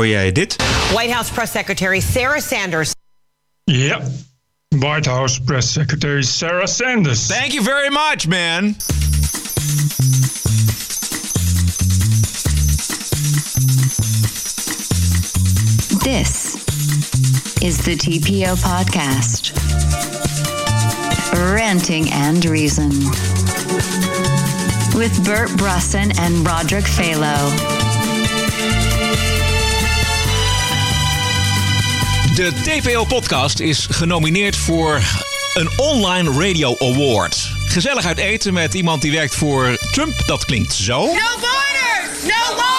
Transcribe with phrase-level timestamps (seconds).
[0.00, 0.56] hoor jij dit.
[0.92, 2.92] White House Press Secretary Sarah Sanders.
[3.64, 4.00] Ja,
[4.68, 7.26] White House Press Secretary Sarah Sanders.
[7.26, 8.76] Thank you very much, man.
[16.02, 16.56] This
[17.60, 19.52] is the TPO podcast.
[21.54, 22.90] Ranting and Reason.
[24.94, 27.79] With Bert Brusson and Roderick Phalo.
[32.40, 35.02] De TPO-podcast is genomineerd voor
[35.54, 37.52] een Online Radio Award.
[37.66, 41.00] Gezellig uit eten met iemand die werkt voor Trump, dat klinkt zo.
[41.00, 42.69] No borders, no all.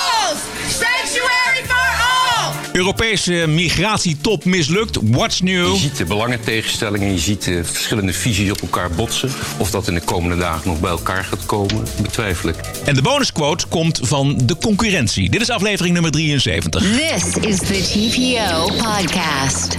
[2.82, 4.98] Europese migratietop mislukt.
[5.02, 5.74] What's new?
[5.74, 9.30] Je ziet de belangentegenstellingen, je ziet de verschillende visies op elkaar botsen.
[9.58, 12.56] Of dat in de komende dagen nog bij elkaar gaat komen, betwijfel ik.
[12.86, 15.30] En de bonusquote komt van de concurrentie.
[15.30, 16.82] Dit is aflevering nummer 73.
[16.84, 19.78] This is the TPO podcast.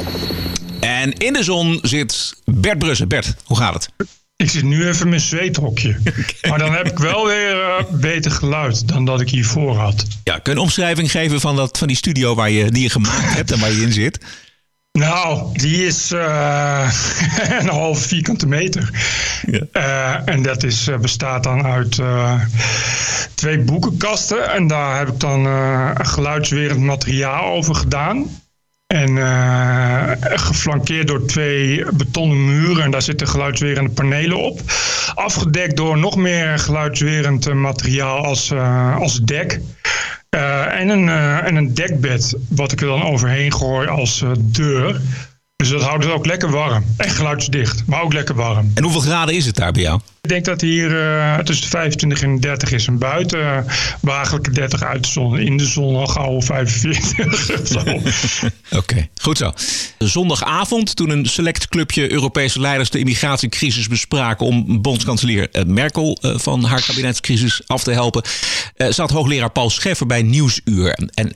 [0.81, 3.09] En in de zon zit Bert Brussen.
[3.09, 3.89] Bert, hoe gaat het?
[4.43, 5.97] Ik zit nu even in mijn zweethokje.
[6.49, 10.07] Maar dan heb ik wel weer eh, beter geluid dan dat ik hiervoor had.
[10.25, 12.91] Ja, kun je een omschrijving geven van, dat, van die studio waar je, die je
[12.91, 14.19] gemaakt hebt en waar je in zit?
[14.93, 16.93] Nou, die is eh,
[17.61, 18.91] een halve vierkante meter.
[19.47, 19.61] Ja.
[19.73, 22.01] Eh, en dat is, bestaat dan uit
[23.35, 24.53] twee boekenkasten.
[24.53, 25.47] En daar heb ik dan
[26.07, 28.42] geluidswerend materiaal over gedaan.
[28.93, 32.85] En eh, geflankeerd door twee betonnen muren.
[32.85, 34.61] En daar zitten geluidswerende panelen op.
[35.15, 39.61] Afgedekt door nog meer geluidswerend eh, materiaal als, eh, als dek.
[40.31, 41.09] En, een,
[41.45, 45.01] en een dekbed, wat ik er dan overheen gooi als deur.
[45.57, 46.85] Dus dat houdt het ook lekker warm.
[46.97, 48.71] En geluidsdicht, maar ook lekker warm.
[48.75, 50.01] En hoeveel graden is het daar bij jou?
[50.23, 52.87] Ik denk dat hier eh, tussen de 25 en 30 is.
[52.87, 53.59] En buiten uh,
[54.01, 55.39] behagelijke 30 uit de zon.
[55.39, 57.67] In de zon al gauw 45.
[57.69, 57.81] Zo.
[58.77, 59.53] Oké, goed zo.
[59.99, 66.39] Zondagavond, toen een select clubje Europese leiders de immigratiecrisis bespraken om bondskanselier eh, Merkel eh,
[66.39, 68.23] van haar kabinetscrisis af te helpen,
[68.77, 70.99] zat hoogleraar Paul Scheffer bij Nieuwsuur.
[71.15, 71.29] En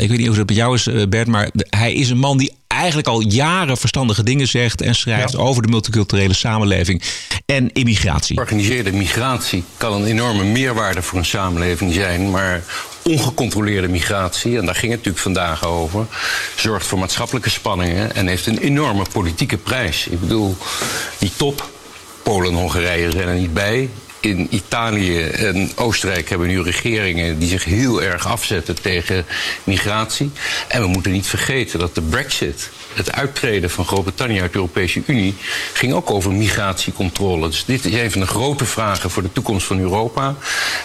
[0.00, 2.52] ik weet niet hoe het bij jou is, Bert, maar hij is een man die
[2.68, 5.38] eigenlijk al jaren verstandige dingen zegt en schrijft Ja.
[5.38, 7.02] over de multiculturele samenleving
[7.46, 8.11] en immigratie.
[8.20, 12.64] Georganiseerde migratie kan een enorme meerwaarde voor een samenleving zijn, maar
[13.02, 16.06] ongecontroleerde migratie, en daar ging het natuurlijk vandaag over,
[16.56, 20.06] zorgt voor maatschappelijke spanningen en heeft een enorme politieke prijs.
[20.06, 20.56] Ik bedoel,
[21.18, 21.70] die top,
[22.22, 23.88] Polen en Hongarije zijn er niet bij.
[24.22, 29.24] In Italië en Oostenrijk hebben nu regeringen die zich heel erg afzetten tegen
[29.64, 30.30] migratie.
[30.68, 35.02] En we moeten niet vergeten dat de Brexit, het uittreden van Groot-Brittannië uit de Europese
[35.06, 35.34] Unie,
[35.72, 37.48] ging ook over migratiecontrole.
[37.48, 40.36] Dus dit is een van de grote vragen voor de toekomst van Europa.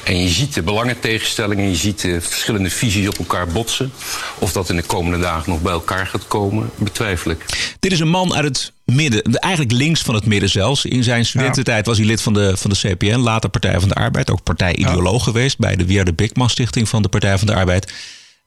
[0.04, 3.94] En je ziet de belangentegenstellingen, je ziet de verschillende visies op elkaar botsen.
[4.40, 7.46] Of dat in de komende dagen nog bij elkaar gaat komen, betwijfel ik.
[7.80, 10.86] Dit is een man uit het midden, eigenlijk links van het midden zelfs.
[10.86, 13.96] In zijn studententijd was hij lid van de, van de CPN, later Partij van de
[13.96, 14.32] Arbeid.
[14.32, 17.94] Ook partijideoloog geweest bij de Wierde Bikman Stichting van de Partij van de Arbeid.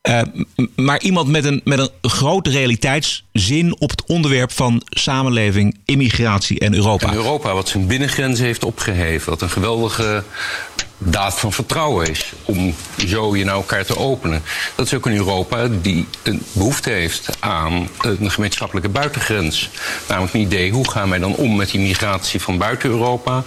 [0.01, 0.21] Eh,
[0.75, 6.73] maar iemand met een, met een grote realiteitszin op het onderwerp van samenleving, immigratie en
[6.73, 7.07] Europa.
[7.07, 9.29] En Europa wat zijn binnengrenzen heeft opgeheven.
[9.29, 10.23] Wat een geweldige
[11.03, 12.33] daad van vertrouwen is.
[12.45, 12.75] Om
[13.07, 14.43] zo je naar elkaar te openen.
[14.75, 19.69] Dat is ook een Europa die een behoefte heeft aan een gemeenschappelijke buitengrens.
[20.07, 23.43] Namelijk een idee, hoe gaan wij dan om met die migratie van buiten Europa?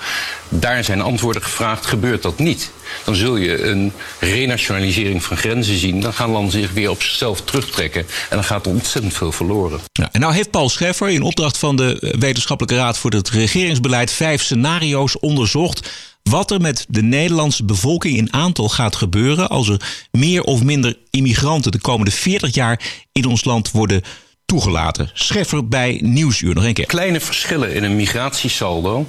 [0.48, 2.70] Daar zijn antwoorden gevraagd, gebeurt dat niet?
[3.04, 6.00] Dan zul je een renationalisering van grenzen zien.
[6.00, 8.00] Dan gaan landen zich weer op zichzelf terugtrekken.
[8.00, 9.80] En dan gaat er ontzettend veel verloren.
[10.12, 14.42] En nou heeft Paul Scheffer in opdracht van de Wetenschappelijke Raad voor het Regeringsbeleid vijf
[14.42, 15.90] scenario's onderzocht.
[16.30, 19.80] Wat er met de Nederlandse bevolking in aantal gaat gebeuren als er
[20.10, 22.80] meer of minder immigranten de komende 40 jaar
[23.12, 24.02] in ons land worden
[24.46, 25.10] toegelaten.
[25.12, 26.86] Scheffer bij Nieuwsuur nog een keer.
[26.86, 29.06] kleine verschillen in een migratiesaldo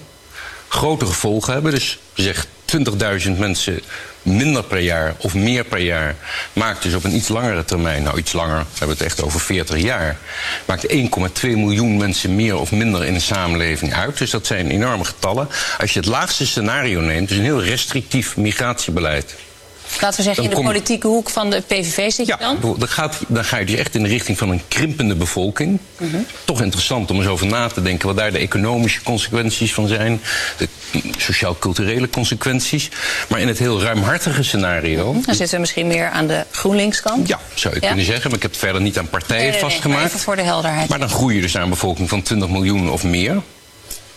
[0.67, 1.71] grote gevolgen hebben.
[1.71, 2.47] Dus zeg
[3.25, 3.79] 20.000 mensen
[4.25, 6.15] minder per jaar of meer per jaar
[6.53, 9.39] maakt dus op een iets langere termijn, nou iets langer, we hebben het echt over
[9.39, 10.17] 40 jaar,
[10.65, 10.99] maakt 1,2
[11.41, 14.17] miljoen mensen meer of minder in de samenleving uit.
[14.17, 15.47] Dus dat zijn enorme getallen.
[15.77, 19.35] Als je het laagste scenario neemt, dus een heel restrictief migratiebeleid.
[20.01, 22.75] Laten we zeggen, in de kom- politieke hoek van de PVV zit je Ja, dan?
[22.79, 25.79] dan, gaat, dan ga je dus echt in de richting van een krimpende bevolking.
[26.45, 30.21] Toch interessant om eens over na te denken wat daar de economische consequenties van zijn,
[30.57, 30.67] de
[31.17, 32.89] sociaal-culturele consequenties.
[33.27, 35.13] Maar in het heel ruimhartige scenario.
[35.25, 37.27] Dan zitten we misschien meer aan de GroenLinks-kant.
[37.27, 37.87] Ja, zou je Ja?
[37.87, 40.05] kunnen zeggen, maar ik heb het verder niet aan partijen Nee, nee, vastgemaakt.
[40.05, 40.89] even voor de helderheid.
[40.89, 43.41] Maar dan groei je dus naar een bevolking van 20 miljoen of meer.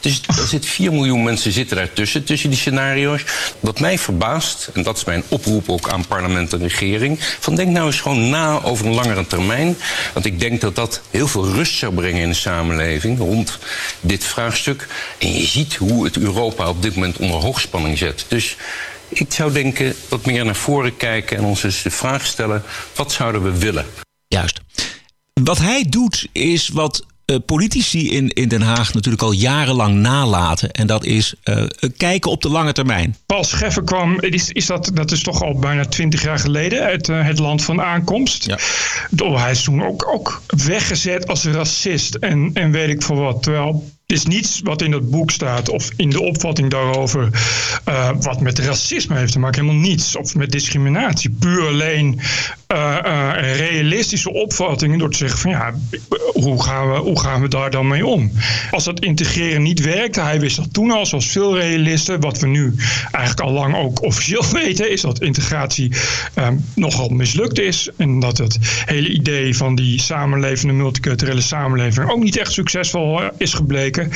[0.00, 3.24] Dus er zit 4 miljoen mensen zitten daartussen, tussen die scenario's.
[3.60, 7.18] Wat mij verbaast, en dat is mijn oproep ook aan parlement en regering...
[7.20, 9.76] van denk nou eens gewoon na over een langere termijn.
[10.12, 13.18] Want ik denk dat dat heel veel rust zou brengen in de samenleving...
[13.18, 13.58] rond
[14.00, 14.86] dit vraagstuk.
[15.18, 18.24] En je ziet hoe het Europa op dit moment onder hoogspanning zet.
[18.28, 18.56] Dus
[19.08, 21.36] ik zou denken wat meer naar voren kijken...
[21.36, 22.62] en ons eens de vraag stellen,
[22.94, 23.86] wat zouden we willen?
[24.28, 24.60] Juist.
[25.32, 27.04] Wat hij doet is wat
[27.46, 30.70] politici in, in Den Haag natuurlijk al jarenlang nalaten.
[30.70, 31.64] En dat is uh,
[31.96, 33.16] kijken op de lange termijn.
[33.26, 37.08] Paul Scheffer kwam, is, is dat, dat is toch al bijna twintig jaar geleden, uit
[37.08, 38.46] uh, het land van aankomst.
[38.46, 38.58] Ja.
[39.38, 43.42] Hij is toen ook, ook weggezet als racist en, en weet ik voor wat.
[43.42, 47.30] Terwijl er is niets wat in dat boek staat of in de opvatting daarover
[47.88, 49.64] uh, wat met racisme heeft te maken.
[49.64, 50.16] Helemaal niets.
[50.16, 51.30] Of met discriminatie.
[51.30, 52.20] Puur alleen
[53.56, 55.74] realistische opvattingen door te zeggen van ja,
[56.32, 58.32] hoe gaan, we, hoe gaan we daar dan mee om?
[58.70, 62.46] Als dat integreren niet werkte, hij wist dat toen al, zoals veel realisten, wat we
[62.46, 62.74] nu
[63.10, 65.92] eigenlijk al lang ook officieel weten, is dat integratie
[66.34, 67.88] um, nogal mislukt is.
[67.96, 73.54] En dat het hele idee van die samenlevende multiculturele samenleving ook niet echt succesvol is
[73.54, 74.10] gebleken.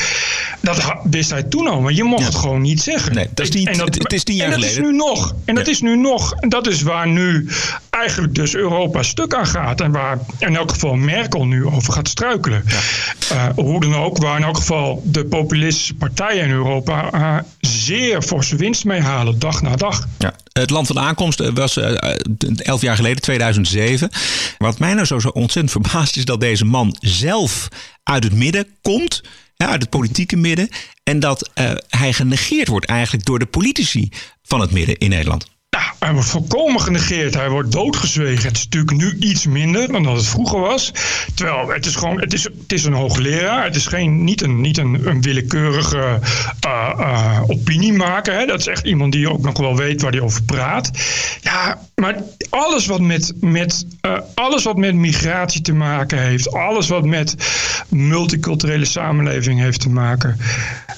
[0.60, 2.26] Dat wist hij toen al, maar je mocht ja.
[2.26, 3.14] het gewoon niet zeggen.
[3.14, 4.84] Nee, dat is niet, en dat, het is tien jaar en dat geleden.
[4.84, 5.34] Is nu nog.
[5.44, 5.72] En dat ja.
[5.72, 6.32] is nu nog.
[6.32, 7.48] En dat is waar nu
[7.90, 9.80] eigenlijk dus Europa stuk aan gaat.
[9.80, 12.64] En waar in elk geval Merkel nu over gaat struikelen.
[12.66, 12.80] Ja.
[13.32, 18.22] Uh, hoe dan ook, waar in elk geval de populistische partijen in Europa uh, zeer
[18.22, 20.08] forse winst mee halen, dag na dag.
[20.18, 20.34] Ja.
[20.52, 21.94] Het land van aankomst was uh,
[22.56, 24.10] elf jaar geleden, 2007.
[24.58, 27.68] Wat mij nou zo, zo ontzettend verbaast is dat deze man zelf
[28.02, 29.22] uit het midden komt
[29.56, 30.68] ja, uit het politieke midden.
[31.04, 31.50] En dat
[31.88, 34.08] hij genegeerd wordt eigenlijk door de politici
[34.42, 35.51] van het midden in Nederland.
[35.76, 37.34] Ja, hij wordt volkomen genegeerd.
[37.34, 38.48] Hij wordt doodgezwegen.
[38.48, 40.92] Het is natuurlijk nu iets minder dan dat het vroeger was.
[41.34, 43.64] Terwijl het is gewoon, het is, het is een hoogleraar.
[43.64, 46.18] Het is geen, niet een, niet een, een willekeurige
[46.66, 48.34] uh, uh, opiniemaker.
[48.34, 48.46] Hè.
[48.46, 50.90] Dat is echt iemand die ook nog wel weet waar hij over praat.
[51.40, 56.88] Ja, maar alles wat met, met, uh, alles wat met migratie te maken heeft, alles
[56.88, 57.36] wat met
[57.88, 60.36] multiculturele samenleving heeft te maken,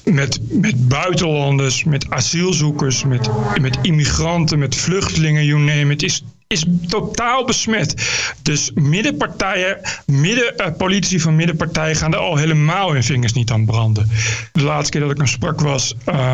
[0.04, 3.28] met, met buitenlanders, met asielzoekers, met,
[3.60, 6.24] met immigranten, met vluchtelingen, you name it, is,
[6.54, 7.94] is totaal besmet.
[8.42, 13.64] Dus middenpartijen, midden, uh, politici van middenpartijen gaan er al helemaal hun vingers niet aan
[13.64, 14.10] branden.
[14.52, 16.32] De laatste keer dat ik hem sprak was uh,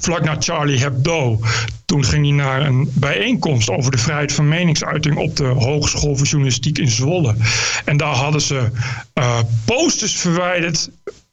[0.00, 1.40] vlak na Charlie Hebdo.
[1.84, 6.26] Toen ging hij naar een bijeenkomst over de vrijheid van meningsuiting op de Hogeschool voor
[6.26, 7.34] Journalistiek in Zwolle.
[7.84, 8.70] En daar hadden ze
[9.14, 10.90] uh, posters verwijderd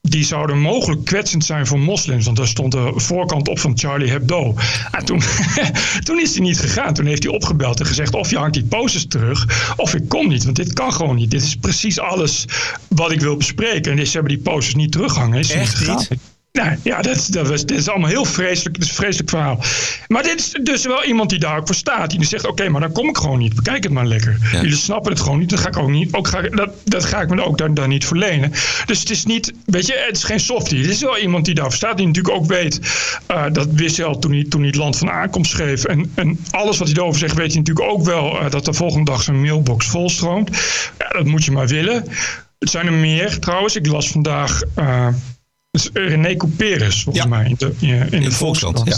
[0.09, 2.25] die zouden mogelijk kwetsend zijn voor moslims.
[2.25, 4.55] Want daar stond de voorkant op van Charlie Hebdo.
[4.91, 5.21] En toen,
[6.03, 6.93] toen is hij niet gegaan.
[6.93, 8.13] Toen heeft hij opgebeld en gezegd...
[8.13, 10.43] of je hangt die posters terug, of ik kom niet.
[10.43, 11.31] Want dit kan gewoon niet.
[11.31, 12.45] Dit is precies alles
[12.87, 13.91] wat ik wil bespreken.
[13.91, 15.39] En dus ze hebben die posters niet terughangen.
[15.39, 16.09] Is Echt niet?
[16.09, 16.19] niet?
[16.57, 18.75] Nou, ja, dat, dat, was, dit is allemaal heel vreselijk.
[18.75, 19.59] Het is een vreselijk verhaal.
[20.07, 22.09] Maar dit is dus wel iemand die daar ook voor staat.
[22.09, 23.55] Die zegt, oké, okay, maar dan kom ik gewoon niet.
[23.55, 24.37] Bekijk het maar lekker.
[24.51, 24.61] Ja.
[24.61, 25.49] Jullie snappen het gewoon niet.
[25.49, 26.13] Dan ga ik ook niet.
[26.13, 28.51] Ook ga, dat, dat ga ik me ook dan, dan niet verlenen.
[28.85, 30.79] Dus het is niet, weet je, het is geen softie.
[30.79, 31.97] Het is wel iemand die daarvoor staat.
[31.97, 32.79] Die natuurlijk ook weet,
[33.31, 35.83] uh, dat wist hij al toen hij, toen hij het land van aankomst schreef.
[35.83, 38.41] En, en alles wat hij erover zegt, weet hij natuurlijk ook wel.
[38.41, 40.49] Uh, dat de volgende dag zijn mailbox volstroomt.
[40.97, 42.05] Ja, dat moet je maar willen.
[42.59, 43.75] Het zijn er meer trouwens.
[43.75, 44.61] Ik las vandaag...
[44.79, 45.07] Uh,
[45.77, 47.29] dus René Couperus, volgens ja.
[47.29, 47.73] mij, in de,
[48.09, 48.81] in de, Volkskrant.
[48.85, 48.97] Ja.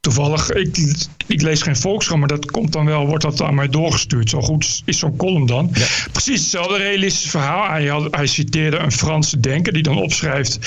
[0.00, 3.68] Toevallig, ik, ik, lees geen Volkskrant, maar dat komt dan wel, wordt dat aan mij
[3.68, 4.30] doorgestuurd.
[4.30, 5.70] Zo goed is zo'n column dan.
[5.72, 5.86] Ja.
[6.12, 7.68] Precies hetzelfde realistische verhaal.
[7.68, 10.58] Hij, had, hij citeerde een Franse denker die dan opschrijft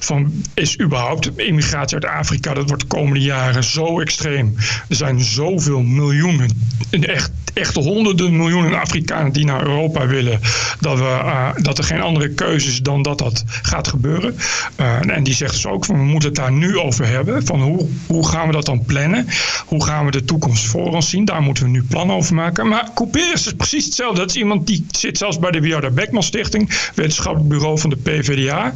[0.00, 4.54] van is überhaupt immigratie uit Afrika, dat wordt de komende jaren zo extreem.
[4.88, 6.50] Er zijn zoveel miljoenen,
[6.90, 10.40] echt, echt honderden miljoenen Afrikanen die naar Europa willen,
[10.80, 14.36] dat, we, uh, dat er geen andere keuze is dan dat dat gaat gebeuren.
[14.80, 17.46] Uh, en die zegt dus ook van we moeten het daar nu over hebben.
[17.46, 19.26] Van hoe, hoe gaan we dat dan plannen?
[19.66, 21.24] Hoe gaan we de toekomst voor ons zien?
[21.24, 22.68] Daar moeten we nu plannen over maken.
[22.68, 24.20] Maar Couperus is precies hetzelfde.
[24.20, 27.96] Dat is iemand die zit zelfs bij de Wiarda Beckman Stichting, wetenschappelijk bureau van de
[27.96, 28.74] PvdA.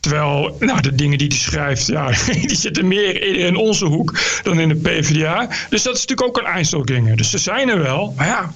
[0.00, 2.10] Terwijl nou, de dingen die hij schrijft, ja,
[2.46, 5.48] die zitten meer in onze hoek dan in de PvdA.
[5.68, 7.16] Dus dat is natuurlijk ook een Einzelganger.
[7.16, 8.52] Dus ze zijn er wel, maar ja,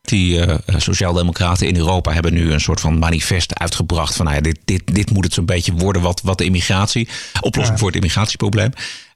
[0.00, 4.42] die uh, sociaaldemocraten in Europa hebben nu een soort van manifest uitgebracht van nou ja,
[4.42, 7.08] dit, dit, dit moet het zo'n beetje worden wat, wat de immigratie,
[7.40, 7.76] oplossing ja.
[7.76, 8.72] voor het immigratieprobleem.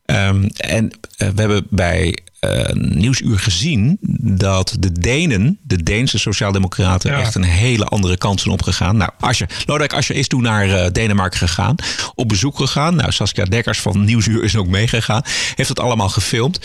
[0.06, 2.33] Um, en uh, we hebben bij eh,
[2.72, 7.20] Nieuwsuur gezien dat de Denen, de Deense Sociaaldemocraten, Ja.
[7.20, 8.96] echt een hele andere kant zijn opgegaan.
[8.96, 11.74] Nou, Asscher, Lodewijk Asscher is toen naar eh, Denemarken gegaan,
[12.14, 12.94] op bezoek gegaan.
[12.96, 15.22] Nou, Saskia Dekkers van Nieuwsuur is ook meegegaan,
[15.54, 16.58] heeft het allemaal gefilmd.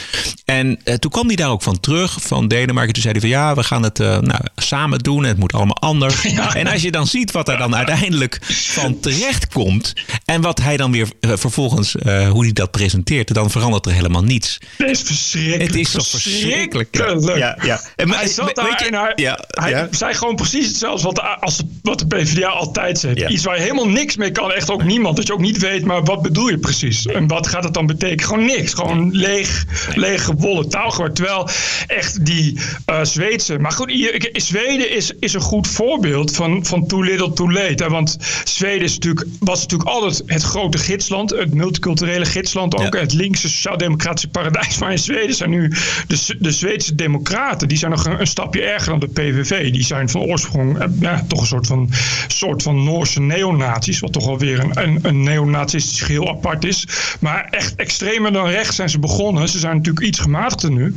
[0.46, 2.94] En eh, toen kwam hij daar ook van terug, van Denemarken.
[2.94, 5.24] Toen zei hij van ja, we gaan het eh, nou, samen doen.
[5.24, 6.16] Het moet allemaal anders.
[6.54, 9.94] En als je dan ziet wat er dan uiteindelijk van terecht komt.
[10.26, 13.34] En wat hij dan weer eh, vervolgens, eh, hoe hij dat presenteert.
[13.34, 14.58] Dan verandert er helemaal niets.
[14.78, 15.69] Het is verschrikkelijk.
[15.70, 16.98] Het is toch verschrikkelijk.
[17.38, 17.82] Ja, ja.
[17.96, 19.88] En hij zat weet daar je- en hij, ja, hij ja.
[19.92, 23.18] zei gewoon precies hetzelfde wat de, als de, wat de PvdA altijd zegt.
[23.18, 23.28] Ja.
[23.28, 24.54] Iets waar je helemaal niks mee kan.
[24.54, 25.16] Echt ook niemand.
[25.16, 27.06] Dat je ook niet weet, maar wat bedoel je precies?
[27.06, 28.26] En wat gaat het dan betekenen?
[28.26, 28.74] Gewoon niks.
[28.74, 31.16] Gewoon leeg, leeg gewollen taalgewoord.
[31.16, 31.50] Terwijl
[31.88, 33.60] echt die eh, Zweedse...
[33.60, 37.84] Maar goed, hier, Zweden is, is een goed voorbeeld van, van too little too late.
[37.84, 37.90] Hè?
[37.90, 41.30] Want Zweden is natuurlijk, was natuurlijk altijd het grote gidsland.
[41.30, 42.96] Het multiculturele gidsland ook.
[42.96, 44.78] Het linkse sociaal-democratische paradijs.
[44.78, 45.59] Maar in Zweden zijn nu
[46.08, 47.68] de, Z- de Zweedse democraten...
[47.68, 49.72] die zijn nog een, een stapje erger dan de PVV.
[49.72, 51.90] Die zijn van oorsprong eh, ja, toch een soort van,
[52.28, 54.00] soort van Noorse neonazies...
[54.00, 56.88] wat toch alweer een, een, een neonazistisch geheel apart is.
[57.20, 59.50] Maar echt extremer dan rechts zijn ze begonnen.
[59.50, 60.96] Ze zijn natuurlijk iets gematigder nu.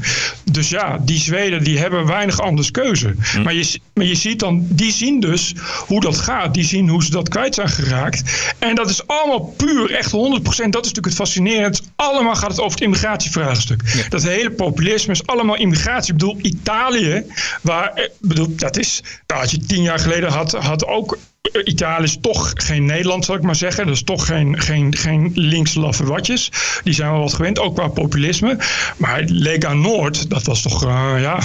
[0.51, 3.15] Dus ja, die Zweden die hebben weinig anders keuze.
[3.43, 5.55] Maar, je, maar je ziet dan, die zien dus
[5.87, 6.55] hoe dat gaat.
[6.55, 8.23] Die zien hoe ze dat kwijt zijn geraakt.
[8.59, 10.13] En dat is allemaal puur, echt 100%.
[10.13, 11.07] Dat is natuurlijk
[11.63, 14.07] het is allemaal gaat het over het immigratievraagstuk.
[14.09, 16.13] Dat hele populisme is allemaal immigratie.
[16.13, 17.25] Ik bedoel, Italië,
[17.63, 21.19] waar, eh, bedoel, dat is, daar had je tien jaar geleden had, had ook
[21.65, 23.87] Italië is toch geen Nederland, zal ik maar zeggen.
[23.87, 26.51] Dat is toch geen, geen, geen links laffe watjes.
[26.85, 28.57] Die zijn wel wat gewend, ook qua populisme.
[28.97, 31.41] Maar Lega Noord, dat was toch, eh, ja...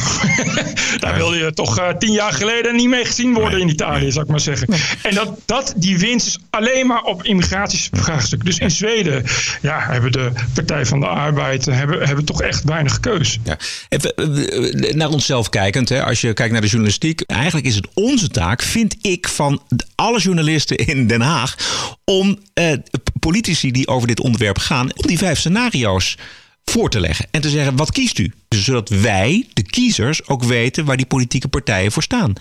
[0.99, 4.21] daar wilde je toch eh, tien jaar geleden niet mee gezien worden in Italië, zal
[4.21, 4.67] ik maar zeggen.
[5.01, 8.45] En dat, dat, die winst is alleen maar op immigratievraagstuk.
[8.45, 9.23] Dus in Zweden
[9.61, 11.65] ja, hebben de Partij van de Arbeid...
[11.65, 13.39] hebben, hebben toch echt weinig keus.
[13.43, 13.57] Ja.
[13.89, 16.03] Even eh, naar onszelf kijkend, hè.
[16.03, 17.21] als je kijkt naar de journalistiek.
[17.21, 21.55] Eigenlijk is het onze taak, vind ik, van de- alle journalisten in Den Haag.
[22.03, 22.73] om eh,
[23.19, 24.95] politici die over dit onderwerp gaan.
[24.95, 26.17] om die vijf scenario's
[26.65, 27.27] voor te leggen.
[27.31, 28.33] En te zeggen: wat kiest u?
[28.47, 32.33] Dus zodat wij, de kiezers, ook weten waar die politieke partijen voor staan.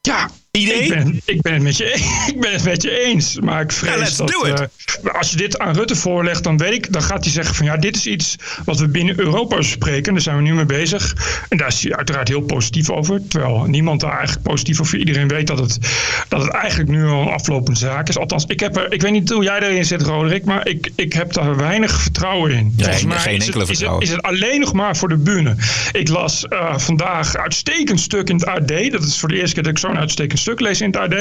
[0.00, 0.82] Ja, Idee?
[0.82, 1.84] Ik ben, ik, ben het met je,
[2.32, 3.40] ik ben het met je eens.
[3.40, 4.28] Maar ik vrees let's dat.
[4.28, 4.60] do it.
[4.60, 7.66] eh, als je dit aan Rutte voorlegt, dan weet ik, dan gaat hij zeggen van
[7.66, 10.12] ja, dit is iets wat we binnen Europa bespreken.
[10.12, 11.14] Daar zijn we nu mee bezig.
[11.48, 13.28] En daar is hij uiteraard heel positief over.
[13.28, 14.98] Terwijl niemand daar eigenlijk positief over.
[14.98, 15.78] Iedereen weet dat het,
[16.28, 18.18] dat het eigenlijk nu al een aflopende zaak is.
[18.18, 21.12] Althans, ik, heb er, ik weet niet hoe jij erin zit, Roderick, maar ik, ik
[21.12, 22.72] heb daar weinig vertrouwen in.
[22.76, 24.02] Volgens geen mij enkele is het, is, het, vertrouwen.
[24.02, 25.56] is het alleen nog maar voor de bühne.
[25.92, 28.90] Ik las eh, vandaag een uitstekend stuk in het AD.
[28.90, 31.12] Dat is voor de eerste keer dat ik zo'n uitstekend stuk lees in het AD.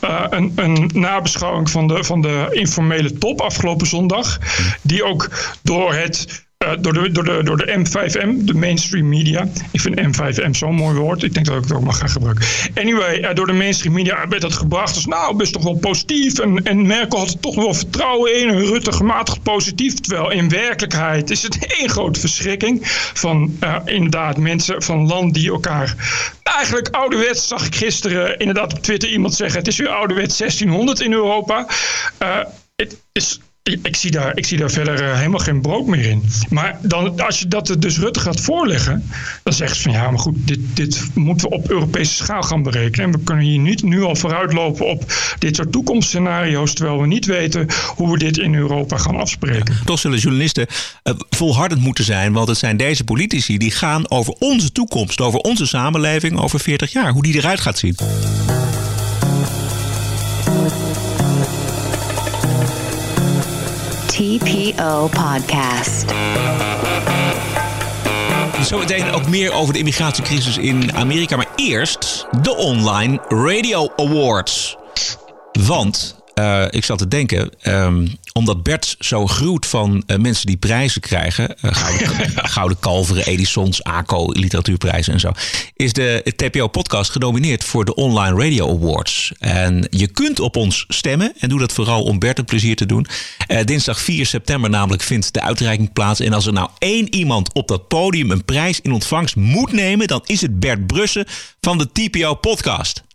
[0.00, 4.38] Eh, een, een nabeschouwing van de, van de informele top afgelopen zondag.
[4.82, 5.30] Die ook
[5.62, 6.46] door het.
[6.58, 9.48] Eh, door, de, door, de, door de M5M, de mainstream media.
[9.70, 11.22] Ik vind M5M zo'n mooi woord.
[11.22, 12.46] Ik denk dat ik het ook mag gaan gebruiken.
[12.74, 16.38] Anyway, eh, door de mainstream media werd dat gebracht als nou, best toch wel positief.
[16.38, 18.48] En, Merkel had er toch wel vertrouwen in.
[18.48, 19.94] En Rutte gematigd positief.
[19.94, 22.80] Terwijl in werkelijkheid is het één grote verschrikking.
[23.14, 25.94] Van eh, inderdaad mensen van landen die elkaar
[26.42, 29.58] eigenlijk ouderwets, zag ik gisteren inderdaad op Twitter iemand zeggen.
[29.58, 31.66] Het is weer ouderwets 1600 in Europa.
[32.76, 36.22] Het is ik, zie daar, ik zie daar verder eh, helemaal geen brood meer in.
[36.48, 39.04] Maar dan, als je dat dus Rutte gaat voorleggen,
[39.42, 42.62] dan zegt ze van ja, maar goed, dit, dit moeten we op Europese schaal gaan
[42.62, 43.06] berekenen.
[43.06, 47.26] En we kunnen hier niet nu al vooruitlopen op dit soort toekomstscenario's, terwijl we niet
[47.26, 49.76] weten hoe we dit in Europa gaan afspreken.
[49.84, 50.66] Toch zullen journalisten
[51.02, 52.32] eh, volhardend moeten zijn.
[52.32, 55.20] Want het zijn deze politici die gaan over onze toekomst.
[55.20, 57.12] Over onze samenleving over 40 jaar.
[57.12, 57.96] Hoe die eruit gaat zien.
[64.18, 66.04] TPO Podcast.
[68.62, 71.36] Zometeen ook meer over de immigratiecrisis in Amerika.
[71.36, 74.76] Maar eerst de Online Radio Awards.
[75.66, 80.56] Want eh, ik zat te denken, ehm, omdat Bert zo gruwt van eh, mensen die
[80.56, 82.08] prijzen krijgen, eh, Gouden,
[82.54, 85.32] Gouden Kalveren, Edisons, ACO, literatuurprijzen en zo,
[85.76, 89.32] is de TPO-podcast genomineerd voor de Online Radio Awards.
[89.38, 92.86] En je kunt op ons stemmen en doe dat vooral om Bert een plezier te
[92.86, 93.06] doen.
[93.64, 96.20] Dinsdag 4 september namelijk vindt de uitreiking plaats.
[96.20, 100.06] En als er nou één iemand op dat podium een prijs in ontvangst moet nemen,
[100.06, 101.26] dan is het Bert Brussen
[101.60, 103.06] van de TPO-podcast.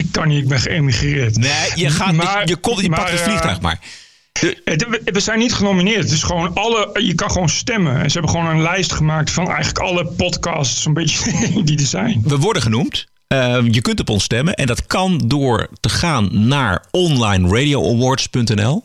[0.00, 1.36] Ik kan niet, ik ben geëmigreerd.
[1.36, 3.78] Nee, je, gaat, Maar- je, komt, je maar, pakt het eh, vliegtuig maar.
[5.04, 6.02] We- zijn niet genomineerd.
[6.02, 8.02] Het is gewoon alle, je kan gewoon stemmen.
[8.02, 11.32] En ze hebben gewoon een lijst gemaakt van eigenlijk alle podcasts, zo'n beetje
[11.64, 12.22] die er zijn.
[12.24, 13.06] We worden genoemd.
[13.26, 14.54] Eh, je kunt op ons stemmen.
[14.54, 18.84] En dat kan door te gaan naar onlineradioawards.nl.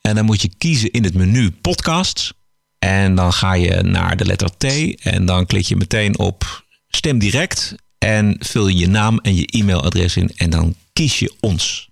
[0.00, 2.32] En dan moet je kiezen in het menu podcasts.
[2.78, 4.64] En dan ga je naar de letter T
[5.02, 9.46] en dan klik je meteen op stem direct en vul je je naam en je
[9.46, 11.88] e-mailadres in en dan kies je ons.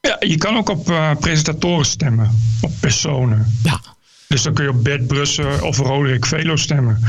[0.00, 3.58] Ja, je kan ook op eh, presentatoren stemmen, op personen.
[3.62, 3.80] Ja.
[4.28, 7.00] Dus dan kun je op Bert Brussen of Roderick Velo stemmen.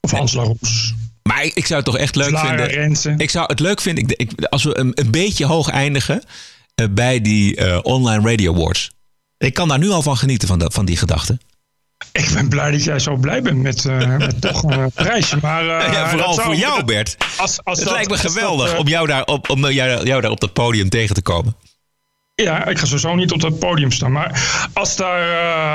[0.00, 0.94] Of Hans Laroes.
[1.22, 2.66] Maar ik, ik zou het toch echt leuk Lara vinden.
[2.66, 3.18] Rensen.
[3.18, 6.22] Ik zou het leuk vinden ik, ik- als we een, een beetje hoog eindigen
[6.74, 8.90] eh, bij die eh, online radio awards.
[9.38, 11.38] Ik kan daar nu al van genieten van, dat, van die gedachte.
[12.12, 15.36] Ik ben blij dat jij zo blij bent met, eh, met toch een eh, prijsje.
[15.42, 17.16] Maar, eh, ja, vooral voor jou, Bert.
[17.36, 20.20] Als, als het dat- lijkt me dat, geweldig om, jou daar op, om jou, jou
[20.20, 21.56] daar op dat podium tegen te komen.
[22.42, 24.12] Ja, ik ga sowieso niet op dat podium staan.
[24.12, 24.40] Maar
[24.72, 25.28] als, daar,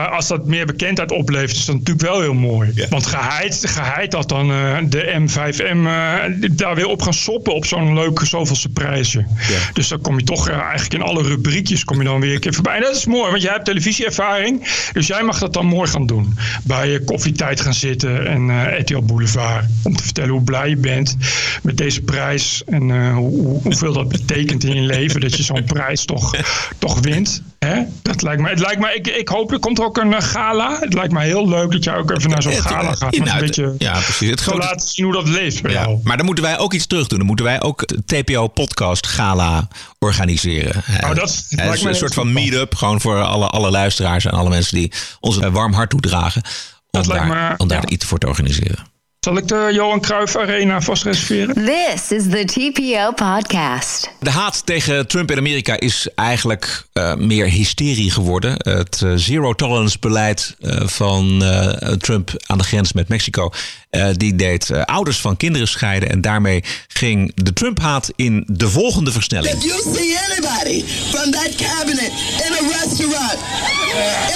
[0.07, 2.73] eh, als dat meer bekendheid oplevert, is dat natuurlijk wel heel mooi.
[2.89, 7.65] Want geheid, geheid dat dan eh, de M5M eh, daar weer op gaan soppen op
[7.65, 9.25] zo'n leuk zoveelste prijsje.
[9.73, 12.53] Dus dan kom je toch eigenlijk in alle rubriekjes kom je dan weer een keer
[12.53, 12.75] voorbij.
[12.75, 14.67] En dat is mooi, want jij hebt televisieervaring.
[14.93, 16.37] Dus jij mag dat dan mooi gaan doen.
[16.63, 19.65] Bij je koffietijd gaan zitten en RTL Boulevard.
[19.83, 21.15] Om te vertellen hoe blij je bent
[21.63, 22.63] met deze prijs.
[22.65, 25.21] En hoe- hoeveel dat betekent in je leven.
[25.21, 26.35] Dat je zo'n prijs toch,
[26.79, 27.41] toch wint.
[27.59, 27.81] Hè?
[28.01, 30.77] Dat lijkt me, het lijkt me ik, ik hoop, er komt ook een eh, gala.
[30.79, 33.15] Het lijkt me heel leuk dat jij ook even naar zo'n gala eh, gaat.
[33.15, 34.29] Een beetje ja, precies.
[34.29, 35.99] Het te grote- laten zien hoe dat leeft bij Ja, jou.
[36.03, 37.17] maar dan moeten wij ook iets terug doen.
[37.17, 39.67] Dan moeten wij ook het TPO Podcast Gala
[39.99, 40.83] organiseren.
[41.03, 42.75] Oh, dat is- Eh, lijkt me een soort van meet-up.
[42.75, 46.41] Gewoon voor alle, alle luisteraars en alle mensen die ons een warm hart toedragen.
[46.43, 46.49] Om
[46.91, 47.87] Dat lijkt daar, me- om daar ja.
[47.87, 48.85] iets voor te organiseren.
[49.19, 51.55] Zal ik de Johan Cruijff Arena vast reserveren?
[51.55, 54.09] This is the TPO podcast.
[54.19, 58.51] De haat tegen Trump in Amerika is eigenlijk eh, meer hysterie geworden.
[58.57, 63.49] Het eh, zero-tolerance beleid eh, van eh, Trump aan de grens met Mexico...
[63.89, 66.09] eh, die deed eh, ouders van kinderen scheiden.
[66.09, 69.53] En daarmee ging de Trump-haat in de volgende versnelling.
[69.55, 72.11] If you see anybody from that cabinet
[72.45, 73.37] in a restaurant,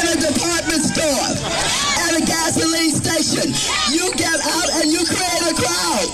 [0.01, 1.37] in a department store,
[2.03, 2.95] at a gasoline
[3.31, 6.07] you get out and you create a crowd.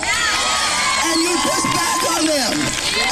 [1.10, 2.54] And you push back on them.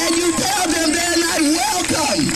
[0.03, 2.31] And you tell them they're not welcome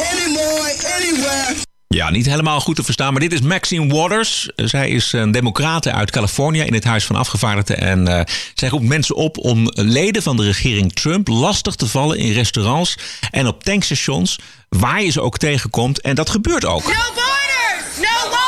[0.00, 1.62] anymore, anywhere.
[1.88, 4.50] Ja, niet helemaal goed te verstaan, maar dit is Maxine Waters.
[4.56, 7.78] Zij is een democrate uit Californië in het Huis van Afgevaardigden.
[7.78, 8.20] En eh,
[8.54, 12.98] zij roept mensen op om leden van de regering Trump lastig te vallen in restaurants
[13.30, 16.00] en op tankstations, waar je ze ook tegenkomt.
[16.00, 16.82] En dat gebeurt ook.
[16.82, 18.43] No borders, no walls,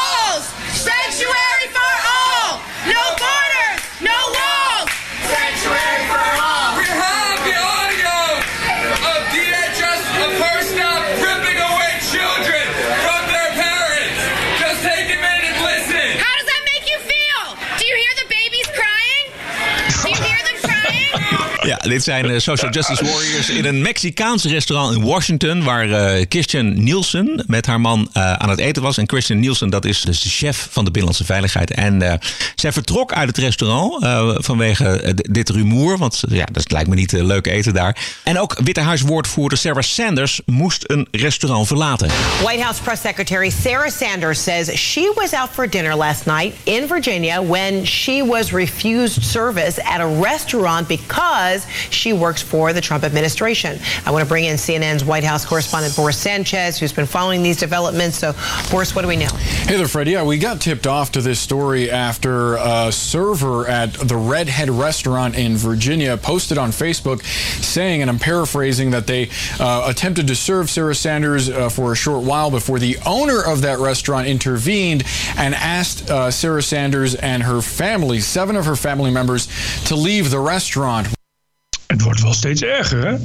[21.88, 26.82] dit zijn eh, social justice warriors in een Mexicaans restaurant in Washington, waar eh, Christian
[26.82, 28.98] Nielsen met haar man eh, aan het eten was.
[28.98, 31.70] En Christian Nielsen, dat is dus de chef van de Binnenlandse Veiligheid.
[31.70, 32.20] En
[32.54, 34.04] zij vertrok uit het restaurant
[34.44, 37.96] vanwege dit rumoer, want ja, dat lijkt me niet leuk eten daar.
[38.22, 42.08] En ook Witte Huiswoordvoerder Sarah Sanders moest een restaurant verlaten.
[42.42, 46.86] White House Press Secretary Sarah Sanders says she was out for dinner last night in
[46.88, 53.04] Virginia when she was refused service at a restaurant because she works for the Trump
[53.04, 53.78] administration.
[54.04, 57.58] I want to bring in CNN's White House correspondent Boris Sanchez, who's been following these
[57.58, 58.18] developments.
[58.18, 58.34] So,
[58.70, 59.28] Boris, what do we know?
[59.66, 60.08] Hey there, Fred.
[60.08, 65.36] Yeah, we got tipped off to this story after a server at the Redhead restaurant
[65.36, 67.24] in Virginia posted on Facebook
[67.62, 71.96] saying, and I'm paraphrasing, that they uh, attempted to serve Sarah Sanders uh, for a
[71.96, 75.04] short while before the owner of that restaurant intervened
[75.36, 79.48] and asked uh, Sarah Sanders and her family, seven of her family members,
[79.84, 81.15] to leave the restaurant.
[81.96, 83.16] Het wordt wel steeds erger, hè?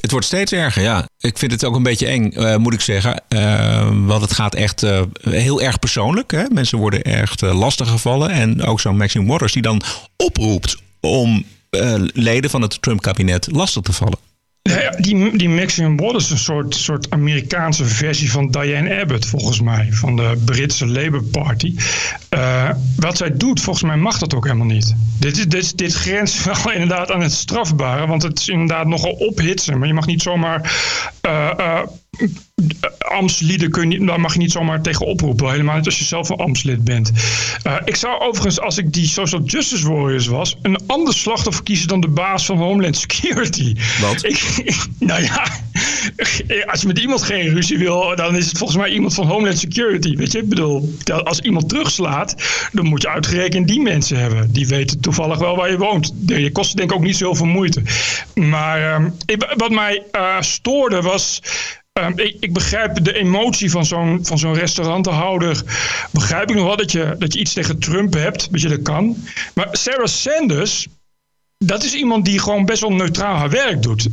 [0.00, 1.08] Het wordt steeds erger, ja.
[1.18, 3.22] Ik vind het ook een beetje eng, eh, moet ik zeggen.
[3.28, 6.30] Eh, want het gaat echt eh, heel erg persoonlijk.
[6.30, 6.44] Hè?
[6.50, 8.30] Mensen worden echt uh, lastig gevallen.
[8.30, 9.82] En ook zo'n Maxine Waters die dan
[10.16, 14.18] oproept om uh, leden van het Trump-kabinet lastig te vallen.
[14.98, 19.88] Die, die Maxine is een soort, soort Amerikaanse versie van Diane Abbott, volgens mij.
[19.90, 21.74] Van de Britse Labour Party.
[22.34, 24.94] Uh, wat zij doet, volgens mij mag dat ook helemaal niet.
[25.18, 28.06] Dit, dit, dit grenst wel inderdaad aan het strafbare.
[28.06, 29.78] Want het is inderdaad nogal ophitsen.
[29.78, 30.72] Maar je mag niet zomaar...
[31.26, 31.82] Uh,
[32.98, 35.50] ambtslieden kun je, daar mag je niet zomaar tegen oproepen.
[35.50, 37.12] Helemaal niet als je zelf een ambtslid bent.
[37.66, 41.88] Uh, ik zou overigens, als ik die social justice warriors was, een ander slachtoffer kiezen
[41.88, 43.76] dan de baas van Homeland Security.
[44.00, 44.24] Wat?
[44.24, 45.46] Ik, nou ja,
[46.70, 49.58] als je met iemand geen ruzie wil, dan is het volgens mij iemand van Homeland
[49.58, 50.16] Security.
[50.16, 50.94] Weet je, ik bedoel,
[51.24, 52.34] als iemand terugslaat,
[52.72, 54.52] dan moet je uitgerekend die mensen hebben.
[54.52, 56.14] Die weten toevallig wel waar je woont.
[56.26, 57.82] Je kost denk ik ook niet zoveel moeite.
[58.34, 61.40] Maar uh, wat mij uh, stoorde was
[61.92, 65.62] Ehm, ik, ik, begrijp de emotie van zo'n, van zo'n restaurantenhouder.
[66.10, 68.48] Begrijp ik nog wel dat je, dat je iets tegen Trump hebt.
[68.50, 69.16] Dat je dat kan.
[69.54, 70.86] Maar Sarah Sanders,
[71.58, 74.08] dat is iemand die gewoon best wel neutraal haar werk doet.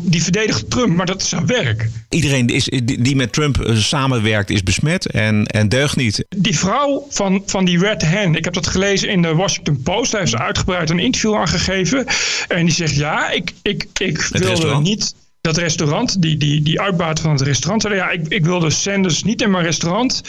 [0.00, 1.88] Die verdedigt Trump, maar dat is haar werk.
[2.08, 6.24] Iedereen is, die met Trump eh, samenwerkt is besmet en, en deugt niet.
[6.36, 10.10] Die vrouw van, van die Red Hen, ik heb dat gelezen in de Washington Post.
[10.10, 12.06] Daar heeft ze uitgebreid een interview aan gegeven.
[12.48, 17.24] En die zegt, ja, ik, ik, ik wilde niet dat restaurant, die, die, die uitbater
[17.24, 20.22] van het restaurant, zei ja, ik, ik wilde Sanders niet in mijn restaurant.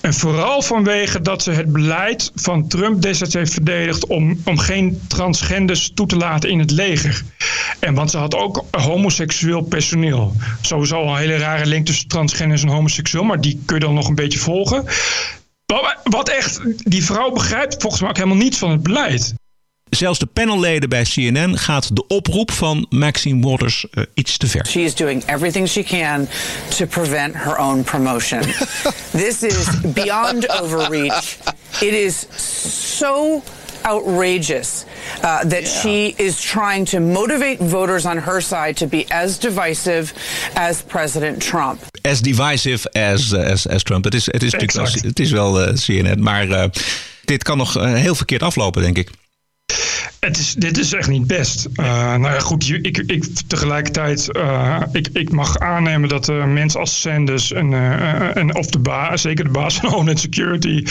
[0.00, 5.00] En vooral vanwege dat ze het beleid van Trump destijds heeft verdedigd om, om geen
[5.08, 7.22] transgenders toe te laten in het leger.
[7.78, 10.36] En want ze had ook homoseksueel personeel.
[10.62, 13.94] Sowieso al een hele rare link tussen transgenders en homoseksueel, maar die kun je dan
[13.94, 14.84] nog een beetje volgen.
[16.02, 19.34] Wat echt, die vrouw begrijpt volgens mij ook helemaal niets van het beleid.
[19.96, 24.66] Zelfs de panelleden bij CNN gaat de oproep van Maxine Waters uh, iets te ver.
[24.66, 26.28] She is doing everything she can
[26.76, 28.40] to prevent her own promotion.
[29.10, 31.36] This is beyond overreach.
[31.80, 32.26] It is
[32.98, 33.42] so
[33.84, 34.84] outrageous
[35.22, 35.80] uh, that yeah.
[35.80, 40.12] she is trying to motivate voters on her side to be as divisive
[40.54, 41.80] as President Trump.
[42.02, 44.04] As divisive as, uh, as, as Trump.
[44.04, 46.64] Het is, het is, natuurlijk wel, het is wel uh, CNN, maar uh,
[47.24, 49.10] dit kan nog uh, heel verkeerd aflopen, denk ik.
[50.26, 51.68] Het is, dit is echt niet best.
[51.76, 56.80] Uh, nou ja, goed, ik, ik, tegelijkertijd, uh, ik, ik mag aannemen dat uh, mensen
[56.80, 57.72] als Sanders en,
[58.34, 60.84] en of de baas, zeker de baas van Homeland Security,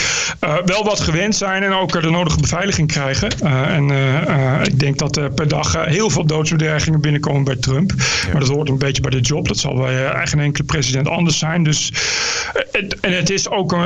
[0.64, 3.30] wel wat gewend zijn en ook de nodige beveiliging krijgen.
[3.68, 3.90] en
[4.66, 7.92] ik denk dat er per dag heel veel doodsbedreigingen binnenkomen bij Trump.
[8.32, 9.48] Maar dat hoort een beetje bij de job.
[9.48, 11.62] Dat zal bij eigen enkele president anders zijn.
[11.62, 11.92] Dus,
[12.70, 13.76] het, en het is ook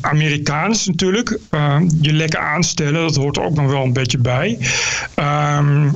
[0.00, 1.38] Amerikaans natuurlijk.
[2.00, 4.51] je lekker aanstellen, dat hoort er ook nog wel een beetje bij.
[5.14, 5.88] Ehm,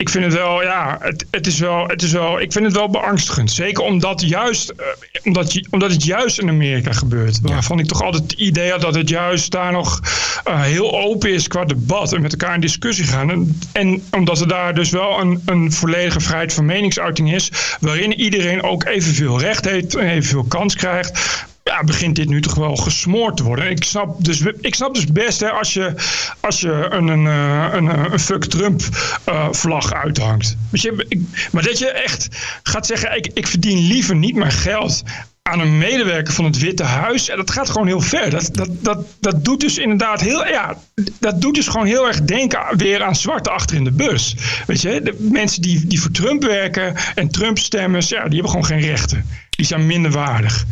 [0.00, 2.74] ik vind het wel, ja, het, het, is wel, het is wel, ik vind het
[2.74, 3.50] wel beangstigend.
[3.50, 4.86] Zeker omdat, juist, uh,
[5.24, 7.40] omdat, omdat het juist in Amerika gebeurt.
[7.42, 10.00] Waarvan ik toch altijd het idee had dat het juist daar nog
[10.48, 13.30] uh, heel open is qua debat en met elkaar in discussie gaan.
[13.30, 18.20] En, en omdat er daar dus wel een, een volledige vrijheid van meningsuiting is, waarin
[18.20, 22.76] iedereen ook evenveel recht heeft en evenveel kans krijgt ja, begint dit nu toch wel
[22.76, 23.70] gesmoord te worden.
[23.70, 25.94] ik snap dus, ik snap dus best hè, als je,
[26.40, 28.82] als je een, een, een, een fuck Trump
[29.28, 30.56] uh, vlag uithangt.
[30.70, 31.20] Weet je, ik,
[31.52, 32.28] maar dat je echt
[32.62, 35.02] gaat zeggen, ik, ik verdien liever niet mijn geld
[35.42, 37.28] aan een medewerker van het Witte Huis.
[37.28, 38.30] En dat gaat gewoon heel ver.
[38.30, 40.78] Dat, dat, dat, dat doet dus inderdaad heel, ja,
[41.18, 44.36] dat doet dus gewoon heel erg denken weer aan zwarte achter in de bus.
[44.66, 48.50] Weet je, de mensen die, die voor Trump werken en Trump stemmen, ja, die hebben
[48.50, 49.26] gewoon geen rechten.
[49.50, 50.64] Die zijn minder waardig.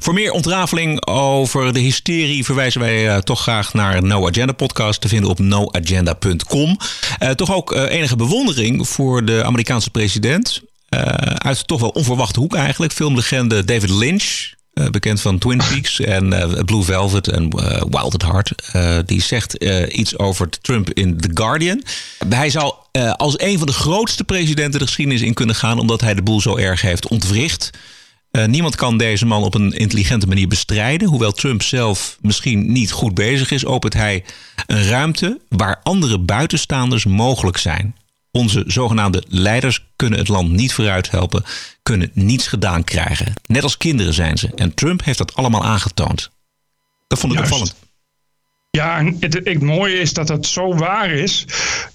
[0.00, 5.00] Voor meer ontrafeling over de hysterie verwijzen wij uh, toch graag naar No Agenda podcast
[5.00, 6.76] te vinden op noagenda.com.
[7.22, 10.62] Uh, toch ook uh, enige bewondering voor de Amerikaanse president.
[11.36, 12.92] uit toch wel onverwachte hoek eigenlijk.
[12.92, 14.52] Filmlegende David Lynch,
[14.90, 16.28] bekend van Twin Peaks en
[16.64, 17.48] Blue Velvet en
[17.90, 18.52] Wild at Heart.
[19.08, 19.54] die zegt
[19.88, 21.82] iets over Trump in The Guardian.
[22.28, 22.74] Hij zou
[23.16, 26.40] als een van de grootste presidenten de geschiedenis in kunnen gaan omdat hij de boel
[26.40, 27.70] zo erg heeft ontwricht.
[28.36, 31.08] Uh, niemand kan deze man op een intelligente manier bestrijden.
[31.08, 34.24] Hoewel Trump zelf misschien niet goed bezig is, opent hij
[34.66, 37.96] een ruimte waar andere buitenstaanders mogelijk zijn.
[38.30, 41.44] Onze zogenaamde leiders kunnen het land niet vooruit helpen,
[41.82, 43.34] kunnen niets gedaan krijgen.
[43.46, 44.50] Net als kinderen zijn ze.
[44.54, 46.30] En Trump heeft dat allemaal aangetoond.
[47.06, 47.52] Dat vond ik Juist.
[47.52, 47.85] opvallend.
[48.76, 51.44] Ja, en het, het, mooie is dat het zo waar is.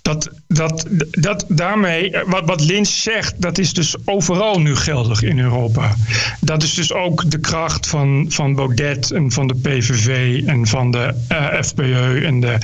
[0.01, 5.39] Dat, dat, dat daarmee, wat, wat Lynch zegt, dat is dus overal nu geldig in
[5.39, 5.95] Europa.
[6.39, 10.91] Dat is dus ook de kracht van, van Baudet en van de PVV en van
[10.91, 12.57] de uh, FPÖ en de,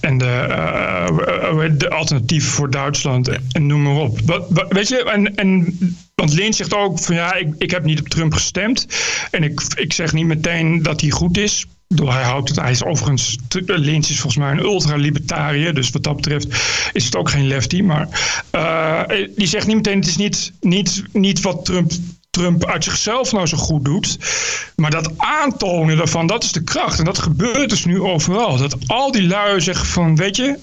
[0.00, 4.20] en de, uh, de alternatieven voor Duitsland en noem maar op.
[4.24, 5.78] Wat, weet je, en, en
[6.14, 8.86] want Lynch zegt ook van ja, ik, ik heb niet op Trump gestemd.
[9.30, 13.36] En ik, ik zeg niet meteen dat hij goed is hij houdt het, is overigens,
[13.66, 16.46] Lynch is volgens mij een ultra-libertariër, dus wat dat betreft
[16.92, 17.82] is het ook geen lefty.
[17.82, 18.08] Maar
[18.52, 21.92] uh, die zegt niet meteen, het is niet, niet, niet wat Trump
[22.30, 24.18] Trump uit zichzelf nou zo goed doet.
[24.76, 26.98] Maar dat aantonen daarvan, dat is de kracht.
[26.98, 28.56] En dat gebeurt dus nu overal.
[28.56, 30.58] Dat al die lui zeggen van, weet je,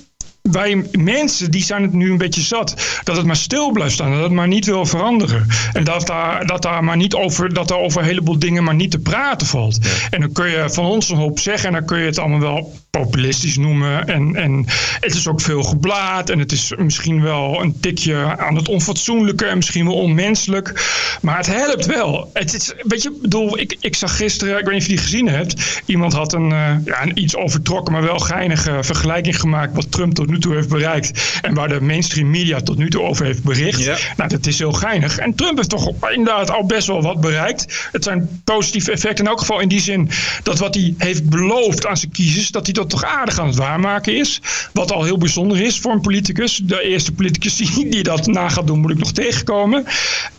[0.51, 3.01] wij mensen die zijn het nu een beetje zat.
[3.03, 4.11] Dat het maar stil blijft staan.
[4.11, 5.47] Dat het maar niet wil veranderen.
[5.73, 8.75] En dat daar, dat daar maar niet over, dat er over een heleboel dingen maar
[8.75, 9.79] niet te praten valt.
[10.09, 11.67] En dan kun je van ons een hoop zeggen.
[11.67, 14.07] En dan kun je het allemaal wel populistisch noemen.
[14.07, 14.65] En, en
[14.99, 16.29] het is ook veel geblaad.
[16.29, 19.45] En het is misschien wel een tikje aan het onfatsoenlijke.
[19.45, 20.97] En misschien wel onmenselijk.
[21.21, 22.29] Maar het helpt wel.
[22.33, 25.03] Het is, weet je, bedoel, ik, ik zag gisteren, ik weet niet of je die
[25.03, 25.81] gezien hebt.
[25.85, 29.75] Iemand had een, eh, ja, een iets overtrokken, maar wel geinige vergelijking gemaakt.
[29.75, 31.37] wat Trump tot nu toe heeft bereikt.
[31.41, 33.85] en waar de mainstream media tot nu toe over heeft bericht.
[34.17, 35.17] Nou, dat is heel geinig.
[35.17, 37.89] En Trump heeft toch inderdaad al best wel wat bereikt.
[37.91, 39.23] Het zijn positieve effecten.
[39.23, 40.09] In elk geval in die zin
[40.43, 42.49] dat wat hij heeft beloofd aan zijn kiezers.
[42.51, 44.41] dat hij dat toch aardig aan het waarmaken is.
[44.73, 46.61] Wat al heel bijzonder is voor een politicus.
[46.63, 49.85] De eerste politicus die, dat na gaat doen, moet ik nog tegenkomen.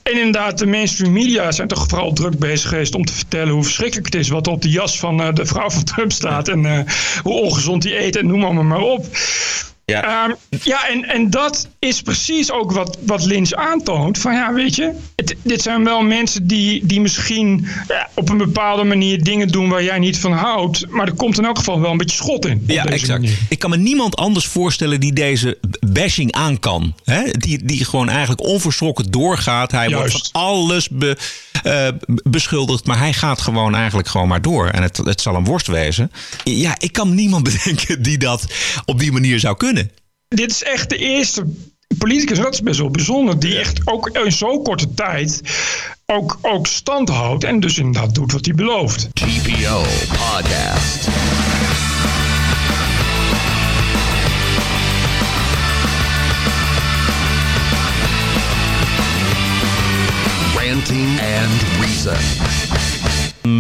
[0.03, 3.65] En inderdaad, de mainstream media zijn toch vooral druk bezig geweest om te vertellen hoe
[3.65, 6.49] verschrikkelijk het is wat op de jas van eh, de vrouw van Trump staat.
[6.49, 9.07] En eh, hoe ongezond die eet en noem maar, maar op.
[9.91, 14.19] Ja, ja en, en dat is precies ook wat, wat Lynch aantoont.
[14.19, 18.39] Van ja, weet je, het, dit zijn wel mensen die, die misschien ja, op een
[18.39, 20.87] bepaalde manier dingen doen waar jij niet van houdt.
[20.89, 22.65] Maar er komt in elk geval wel een beetje schot in.
[22.67, 23.29] Ja, exact.
[23.49, 25.59] Ik kan me niemand anders voorstellen die deze
[25.93, 26.95] bashing aan kan.
[27.05, 27.23] Hè?
[27.31, 29.71] Die, die gewoon eigenlijk onverschrokken doorgaat.
[29.71, 31.17] Hij wordt van alles be,
[31.63, 34.67] eh, beschuldigd, maar hij gaat gewoon eigenlijk gewoon maar door.
[34.67, 36.13] En het, het zal een worst wezen.
[36.45, 38.47] Ja, ik kan niemand bedenken die dat
[38.85, 39.80] op die manier zou kunnen.
[40.35, 41.45] Dit is echt de eerste
[41.99, 45.41] politicus, dat is best wel bijzonder, die echt ook in zo'n korte tijd
[46.07, 49.09] ook, ook stand houdt en dus inderdaad doet wat hij belooft.
[49.13, 51.09] TPO Podcast.
[60.55, 62.17] Ranting and Reason.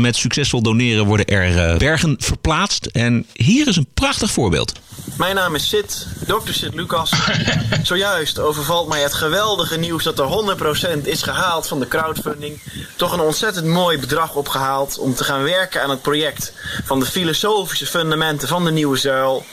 [0.00, 2.86] Met succesvol doneren worden er uh, bergen verplaatst.
[2.86, 4.72] En hier is een prachtig voorbeeld.
[5.20, 7.12] Mijn naam is Sid, dokter Sid Lucas.
[7.82, 10.56] Zojuist overvalt mij het geweldige nieuws dat er
[10.98, 12.62] 100% is gehaald van de crowdfunding.
[12.96, 16.52] Toch een ontzettend mooi bedrag opgehaald om te gaan werken aan het project
[16.84, 19.44] van de filosofische fundamenten van de Nieuwe Zuil.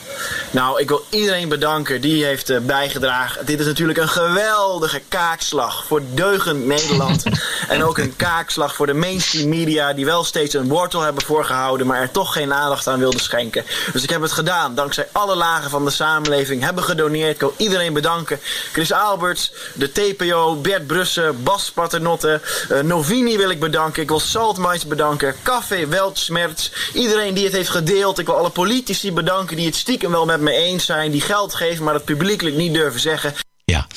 [0.51, 3.45] Nou, ik wil iedereen bedanken die heeft uh, bijgedragen.
[3.45, 7.23] Dit is natuurlijk een geweldige kaakslag voor deugend Nederland.
[7.67, 11.87] en ook een kaakslag voor de mainstream media die wel steeds een wortel hebben voorgehouden,
[11.87, 13.65] maar er toch geen aandacht aan wilden schenken.
[13.93, 17.33] Dus ik heb het gedaan dankzij alle lagen van de samenleving hebben gedoneerd.
[17.33, 18.39] Ik wil iedereen bedanken.
[18.71, 24.01] Chris Alberts, de TPO, Bert Brussen, Bas Paternotte, uh, Novini wil ik bedanken.
[24.01, 28.19] Ik wil Saltmais bedanken, Café Weltschmerz, iedereen die het heeft gedeeld.
[28.19, 31.53] Ik wil alle politici bedanken die het stiekem wel met me eens zijn, die geld
[31.53, 33.33] geven, maar het publiekelijk niet durven zeggen.
[33.65, 33.87] Ja.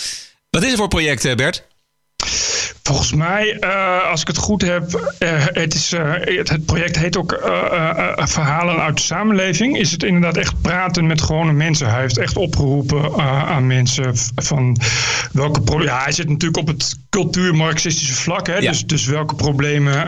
[0.50, 1.62] Wat is er voor project, eh, Bert?
[2.90, 6.98] Volgens mij, uh, als ik het goed heb, uh, het, is, uh, het, het, project
[6.98, 7.38] heet ook
[8.16, 9.78] Verhalen uit de samenleving.
[9.78, 11.90] Is het inderdaad echt praten met gewone mensen.
[11.90, 14.76] Hij heeft echt opgeroepen aan mensen van
[15.32, 15.94] welke problemen.
[15.94, 18.46] Ja, hij zit natuurlijk op het cultuur-marxistische vlak.
[18.46, 18.56] Hè?
[18.56, 18.70] Ja.
[18.70, 20.06] Dus, dus welke problemen,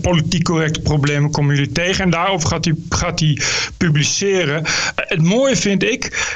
[0.00, 2.04] politiek correcte problemen komen jullie tegen?
[2.04, 3.38] En daarover gaat hij, gaat hij
[3.76, 4.64] publiceren.
[4.94, 6.34] het mooie vind ik,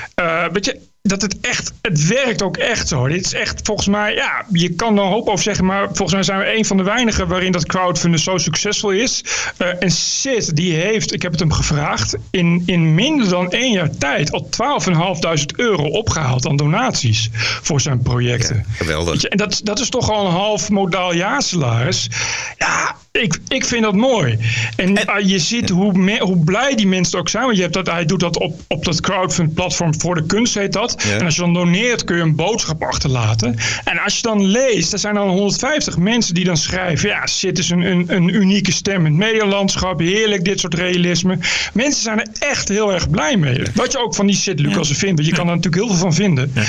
[0.53, 3.09] weet je dat het echt, het werkt ook echt zo.
[3.09, 6.13] Dit is echt volgens mij, ja, je kan er een hoop over zeggen, maar volgens
[6.13, 9.25] mij zijn we een van de weinigen waarin dat crowdfunden zo succesvol is.
[9.59, 13.73] Uh, en Sid, die heeft, ik heb het hem gevraagd, in, in minder dan één
[13.73, 14.49] jaar tijd al
[15.41, 17.31] 12.500 euro opgehaald aan donaties
[17.63, 18.57] voor zijn projecten.
[18.57, 19.21] Ja, geweldig.
[19.21, 22.09] Je, en dat, dat is toch al een half modaal jaarsalaris.
[22.57, 24.39] Ja, ik, ik vind dat mooi.
[24.77, 27.45] En, en je ziet hoe, me, hoe blij die mensen ook zijn.
[27.45, 30.55] Want je hebt dat, hij doet dat op, op dat crowdfund platform voor de kunst
[30.55, 31.03] heet dat.
[31.07, 31.19] Ja.
[31.19, 33.57] En als je dan doneert kun je een boodschap achterlaten.
[33.85, 37.09] En als je dan leest, er zijn dan 150 mensen die dan schrijven.
[37.09, 40.01] Ja, Sid is een, een, een unieke stem in het medialandschap.
[40.01, 41.39] Heerlijk, dit soort realisme.
[41.73, 43.63] Mensen zijn er echt heel erg blij mee.
[43.75, 45.15] Wat je ook van die Sid Lucas vindt.
[45.15, 46.51] Want je kan er natuurlijk heel veel van vinden.
[46.55, 46.63] Ja.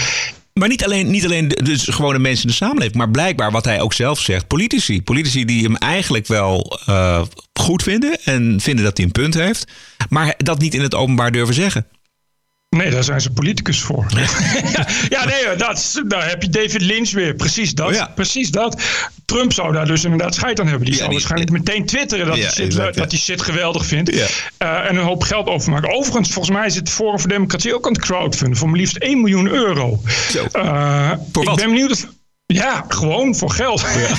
[0.59, 3.65] Maar niet alleen, niet alleen de, dus gewone mensen in de samenleving, maar blijkbaar wat
[3.65, 5.01] hij ook zelf zegt, politici.
[5.01, 7.21] Politici die hem eigenlijk wel uh,
[7.53, 9.67] goed vinden en vinden dat hij een punt heeft,
[10.09, 11.87] maar dat niet in het openbaar durven zeggen.
[12.75, 14.05] Nee, daar zijn ze politicus voor.
[15.09, 17.33] Ja, nee, dat, daar heb je David Lynch weer.
[17.33, 17.87] Precies dat.
[17.87, 18.11] Oh ja.
[18.15, 18.81] Precies dat.
[19.25, 20.85] Trump zou daar dus inderdaad scheid aan hebben.
[20.85, 23.85] Die ja, zou waarschijnlijk meteen twitteren dat, ja, hij, zit, exact, dat hij shit geweldig
[23.85, 24.11] vindt.
[24.11, 24.21] Uh,
[24.59, 25.93] en een hoop geld overmaken.
[25.93, 28.57] Overigens, volgens mij zit Forum voor Democratie ook aan het crowdfunden.
[28.57, 30.01] Voor maar liefst 1 miljoen euro.
[30.29, 30.47] Zo.
[30.53, 32.07] Uh, voor ik ben benieuwd of...
[32.47, 33.81] Ja, gewoon voor geld.
[33.81, 34.15] Ja.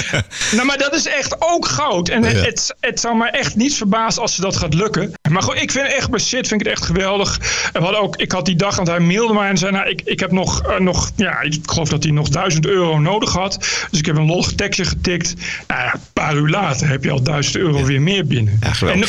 [0.56, 2.08] nou, maar dat is echt ook goud.
[2.08, 2.28] En ja.
[2.28, 5.12] het, het zou me echt niet verbazen als ze dat gaat lukken.
[5.30, 7.38] Maar goed, ik vind echt bij Sid vind ik het echt geweldig.
[7.72, 9.88] En we hadden ook, ik had die dag, want hij mailde mij en zei: Nou,
[9.88, 13.32] ik, ik heb nog, uh, nog, ja, ik geloof dat hij nog 1000 euro nodig
[13.32, 13.86] had.
[13.90, 15.34] Dus ik heb een lollig tekstje getikt.
[15.66, 17.84] Nou ja, een paar uur later heb je al 1000 euro ja.
[17.84, 18.60] weer meer binnen.
[18.80, 19.00] en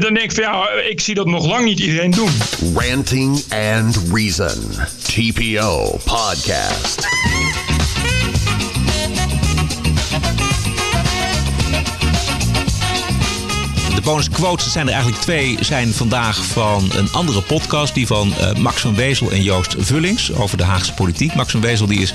[0.00, 2.30] dan denk ik van ja, ik zie dat nog lang niet iedereen doen.
[2.74, 4.70] Ranting and Reason.
[5.02, 7.06] TPO Podcast.
[14.04, 15.56] Bonusquotes zijn er eigenlijk twee.
[15.60, 17.94] Zijn vandaag van een andere podcast.
[17.94, 20.32] Die van eh, Max van Wezel en Joost Vullings.
[20.32, 21.34] Over de Haagse politiek.
[21.34, 22.14] Max van Wezel die is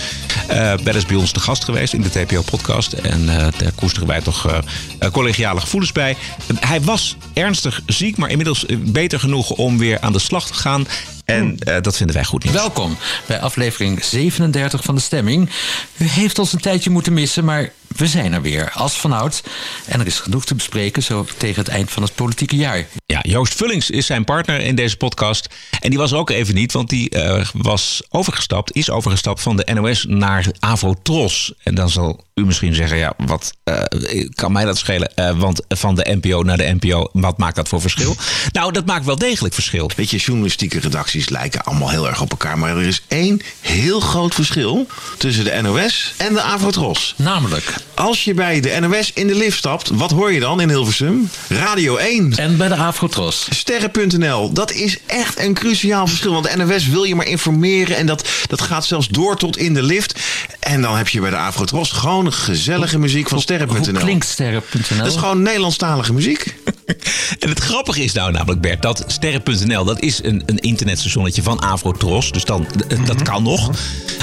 [0.52, 2.93] uh, wel eens bij ons te gast geweest in de TPO-podcast.
[2.93, 6.17] En uh, daar koesteren wij toch uh, collegiale gevoelens bij.
[6.60, 10.88] hij was ernstig ziek, maar inmiddels beter genoeg om weer aan de slag te gaan.
[11.25, 12.56] En uh, dat vinden wij goed nieuws.
[12.56, 15.49] Welkom bij aflevering 37 van de Stemming.
[15.97, 19.41] U heeft ons een tijdje moeten missen, maar we zijn er weer als vanouds.
[19.86, 22.88] En er is genoeg te bespreken zo tegen het eind van het politieke jaar.
[23.06, 25.47] Ja, Joost Vullings is zijn partner in deze podcast.
[25.80, 29.56] En die was er ook even niet, want die uh, was overgestapt, is overgestapt van
[29.56, 31.54] de NOS naar Avotros.
[31.63, 35.12] En dan zal u misschien zeggen, ja, wat uh, kan mij dat schelen?
[35.15, 38.15] Uh, want van de NPO naar de NPO, wat maakt dat voor verschil?
[38.52, 39.91] nou, dat maakt wel degelijk verschil.
[39.95, 42.58] Weet je, journalistieke redacties lijken allemaal heel erg op elkaar.
[42.58, 47.13] Maar er is één heel groot verschil tussen de NOS en de Avotros.
[47.17, 47.78] Namelijk?
[47.93, 51.29] Als je bij de NOS in de lift stapt, wat hoor je dan in Hilversum?
[51.47, 52.33] Radio 1.
[52.35, 53.47] En bij de Afrotros.
[53.49, 54.53] Sterren.nl.
[54.53, 56.31] Dat is echt een cruciaal verschil.
[56.33, 57.97] Want de NOS wil je maar informeren.
[57.97, 60.19] En dat, dat gaat zelfs door tot in de lift.
[60.59, 63.83] En dan heb je bij de Afrotros gewoon gezellige muziek van Sterren.nl.
[63.83, 64.97] Hoe klinkt Sterren.nl?
[64.97, 66.55] Dat is gewoon Nederlandstalige muziek.
[67.39, 71.60] en het grappige is nou namelijk, Bert, dat Sterren.nl, dat is een, een internetstationnetje van
[71.60, 72.32] Afrotros.
[72.32, 72.67] Dus dan,
[73.06, 73.71] dat kan nog.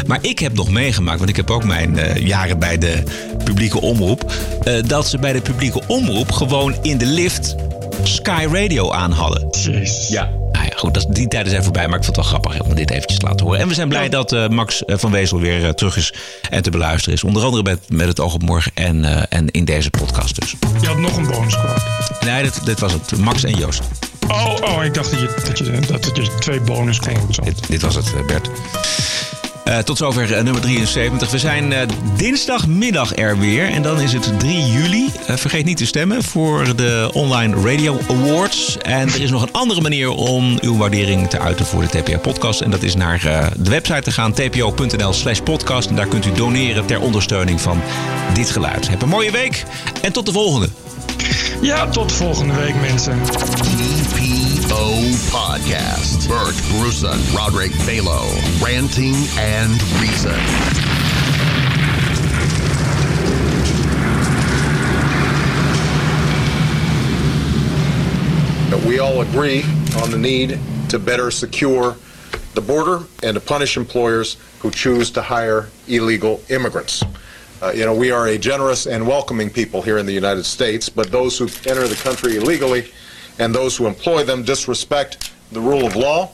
[0.07, 3.03] Maar ik heb nog meegemaakt, want ik heb ook mijn uh, jaren bij de
[3.45, 4.33] publieke omroep.
[4.65, 7.55] Uh, dat ze bij de publieke omroep gewoon in de lift
[8.03, 9.49] Sky Radio aan hadden.
[9.51, 10.09] Jeez.
[10.09, 10.31] Ja.
[10.77, 13.19] Goed, dat, die tijden zijn voorbij, maar ik vond het wel grappig om dit eventjes
[13.19, 13.61] te laten horen.
[13.61, 14.09] En we zijn blij ja.
[14.09, 16.15] dat uh, Max van Wezel weer uh, terug is
[16.51, 17.25] en te beluisteren is.
[17.25, 20.55] Onder andere met, met het oog op morgen en, uh, en in deze podcast dus.
[20.81, 21.81] Je had nog een bonusquote.
[22.25, 23.17] Nee, dit, dit was het.
[23.17, 23.83] Max en Joost.
[24.29, 27.45] Oh, oh ik dacht dat je, dat je, dat je twee bonusquotes had.
[27.45, 28.51] Dit, dit was het, Bert.
[29.69, 31.31] Uh, tot zover uh, nummer 73.
[31.31, 31.79] We zijn uh,
[32.17, 33.71] dinsdagmiddag er weer.
[33.71, 35.11] En dan is het 3 juli.
[35.27, 38.79] vergeet niet te stemmen voor de Online Radio Awards.
[38.79, 42.61] En er is nog een andere manier om uw waardering te uiten voor de TPO-podcast.
[42.61, 45.89] En dat is naar de website te gaan, tpo.nl slash podcast.
[45.89, 47.83] En daar kunt u doneren ter ondersteuning van
[48.35, 48.89] dit geluid.
[48.89, 49.65] Heb een mooie week
[50.03, 50.69] en tot de volgende.
[51.61, 53.19] Ja, tot volgende week mensen.
[54.77, 56.29] TPO Podcast.
[56.29, 58.21] Bert Bruson, Roderick Balo.
[58.62, 60.37] Ranting and Reason.
[68.87, 69.62] We all agree
[70.03, 70.59] on the need
[70.91, 71.97] to better secure
[72.55, 77.03] the border and to punish employers who choose to hire illegal immigrants.
[77.61, 80.89] Uh, you know, we are a generous and welcoming people here in the United States,
[80.89, 82.91] but those who enter the country illegally
[83.38, 86.31] and those who employ them disrespect the rule of law,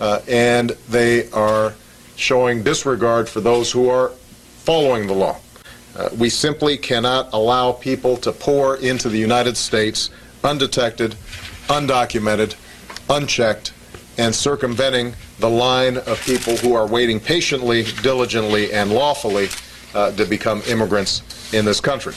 [0.00, 1.74] uh, and they are
[2.16, 4.10] showing disregard for those who are
[4.64, 5.36] following the law.
[5.96, 10.10] Uh, we simply cannot allow people to pour into the United States
[10.42, 11.14] undetected,
[11.68, 12.54] undocumented,
[13.08, 13.72] unchecked,
[14.18, 19.48] and circumventing the line of people who are waiting patiently, diligently, and lawfully
[19.94, 22.14] uh, to become immigrants in this country.